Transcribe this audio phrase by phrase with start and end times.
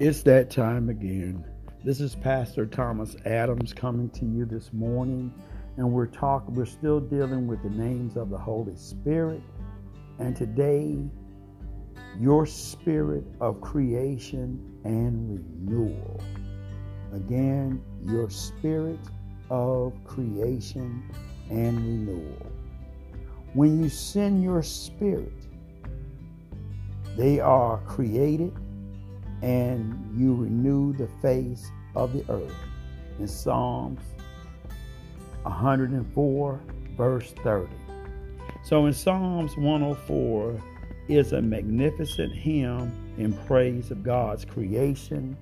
[0.00, 1.44] It's that time again.
[1.84, 5.32] This is Pastor Thomas Adams coming to you this morning,
[5.76, 6.52] and we're talking.
[6.56, 9.40] We're still dealing with the names of the Holy Spirit,
[10.18, 10.98] and today,
[12.18, 16.20] your spirit of creation and renewal.
[17.12, 18.98] Again, your spirit
[19.48, 21.08] of creation
[21.50, 22.52] and renewal.
[23.52, 25.46] When you send your spirit,
[27.16, 28.52] they are created
[29.44, 32.56] and you renew the face of the earth.
[33.18, 34.00] In Psalms
[35.42, 36.60] 104,
[36.96, 37.68] verse 30.
[38.64, 40.62] So in Psalms 104
[41.08, 45.36] is a magnificent hymn in praise of God's creation.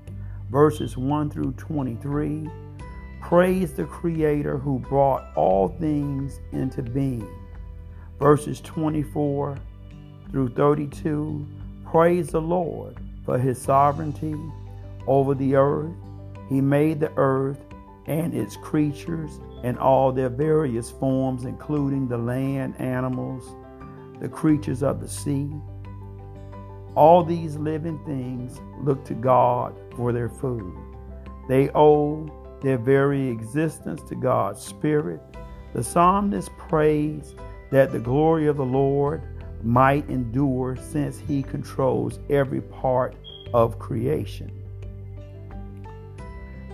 [0.51, 2.51] Verses 1 through 23
[3.21, 7.29] praise the Creator who brought all things into being.
[8.19, 9.57] Verses 24
[10.33, 11.47] through 32
[11.85, 14.35] praise the Lord for his sovereignty
[15.07, 15.95] over the earth.
[16.49, 17.61] He made the earth
[18.07, 23.45] and its creatures and all their various forms, including the land animals,
[24.21, 25.51] the creatures of the sea.
[26.95, 30.75] All these living things look to God for their food.
[31.49, 32.29] They owe
[32.61, 35.21] their very existence to God's Spirit.
[35.75, 37.35] The psalmist prays
[37.71, 39.23] that the glory of the Lord
[39.65, 43.15] might endure since he controls every part
[43.55, 44.51] of creation.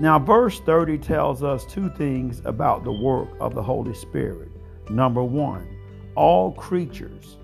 [0.00, 4.48] Now, verse 30 tells us two things about the work of the Holy Spirit.
[4.88, 5.66] Number one,
[6.14, 7.36] all creatures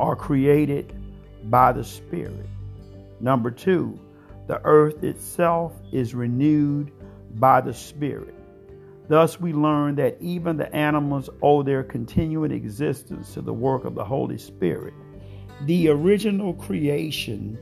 [0.00, 0.92] are created
[1.44, 2.48] by the Spirit.
[3.20, 3.98] Number two,
[4.48, 6.90] the earth itself is renewed
[7.36, 8.34] by the Spirit.
[9.06, 13.94] Thus, we learn that even the animals owe their continuing existence to the work of
[13.94, 14.94] the Holy Spirit.
[15.62, 17.58] The original creation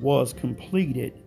[0.00, 1.22] was completed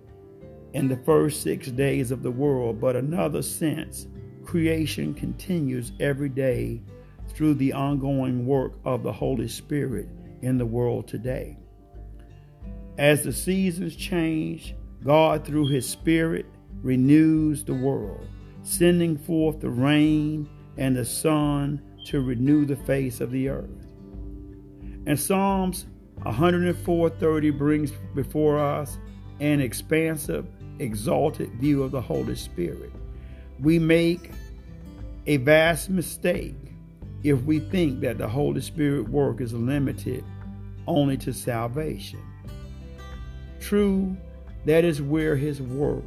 [0.73, 4.07] in the first six days of the world, but another sense,
[4.45, 6.81] creation continues every day
[7.29, 10.07] through the ongoing work of the Holy Spirit
[10.41, 11.57] in the world today.
[12.99, 16.45] As the seasons change, God, through His Spirit,
[16.81, 18.27] renews the world
[18.67, 20.47] sending forth the rain
[20.77, 23.87] and the sun to renew the face of the earth.
[25.05, 25.85] And Psalms
[26.23, 28.97] 104:30 brings before us
[29.39, 30.45] an expansive,
[30.79, 32.91] exalted view of the Holy Spirit.
[33.61, 34.31] We make
[35.27, 36.55] a vast mistake
[37.23, 40.25] if we think that the Holy Spirit work is limited
[40.87, 42.19] only to salvation.
[43.61, 44.15] True,
[44.65, 46.03] that is where his work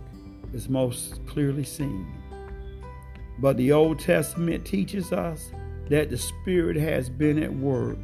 [0.53, 2.19] is most clearly seen.
[3.40, 5.50] But the Old Testament teaches us
[5.88, 7.98] that the Spirit has been at work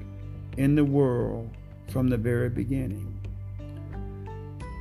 [0.56, 1.50] in the world
[1.88, 3.12] from the very beginning.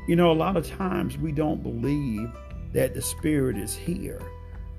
[0.07, 2.31] You know, a lot of times we don't believe
[2.73, 4.21] that the Spirit is here.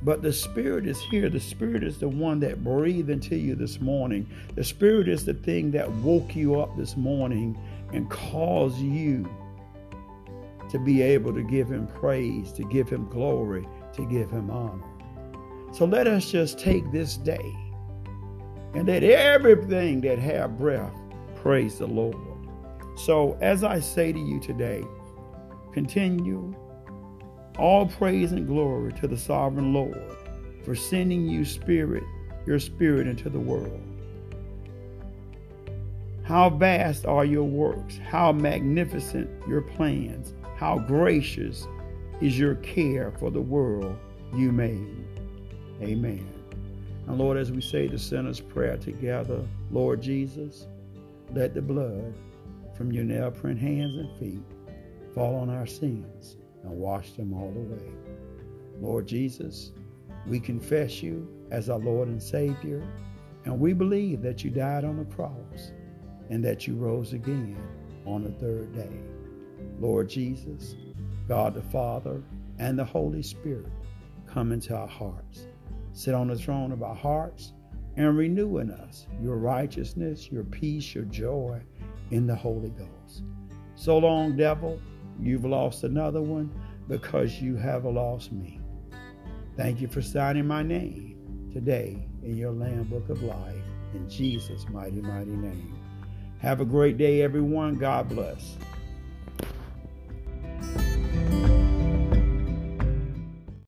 [0.03, 1.29] But the Spirit is here.
[1.29, 4.29] The Spirit is the one that breathed into you this morning.
[4.55, 7.59] The Spirit is the thing that woke you up this morning
[7.93, 9.29] and caused you
[10.71, 14.96] to be able to give Him praise, to give Him glory, to give Him honor.
[15.77, 17.55] So let us just take this day
[18.73, 20.95] and let everything that have breath
[21.35, 22.17] praise the Lord.
[22.97, 24.83] So as I say to you today,
[25.75, 26.55] continue
[27.59, 30.17] all praise and glory to the sovereign Lord
[30.65, 32.05] for sending you spirit,
[32.47, 33.83] your spirit into the world.
[36.23, 41.67] How vast are your works, how magnificent your plans, how gracious
[42.23, 43.95] is your care for the world
[44.35, 45.07] you made.
[45.83, 46.27] Amen.
[47.07, 50.67] And Lord, as we say the sinner's prayer together, Lord Jesus,
[51.33, 52.15] let the blood
[52.77, 54.43] from your nail print hands and feet
[55.15, 57.93] fall on our sins and wash them all away.
[58.81, 59.73] Lord Jesus,
[60.27, 62.83] we confess you as our Lord and Savior,
[63.45, 65.73] and we believe that you died on the cross
[66.31, 67.57] and that you rose again
[68.05, 69.01] on the third day.
[69.79, 70.75] Lord Jesus,
[71.29, 72.23] God the Father,
[72.59, 73.71] and the Holy Spirit,
[74.27, 75.47] come into our hearts
[75.97, 77.55] sit on the throne of our hearts
[77.97, 81.59] and renew in us your righteousness, your peace, your joy
[82.11, 83.23] in the Holy Ghost.
[83.77, 84.79] So long, devil,
[85.19, 86.53] you've lost another one
[86.87, 88.61] because you have lost me.
[89.57, 93.65] Thank you for signing my name today in your Lamb Book of Life
[93.95, 95.79] in Jesus' mighty, mighty name.
[96.41, 97.77] Have a great day, everyone.
[97.77, 98.59] God bless.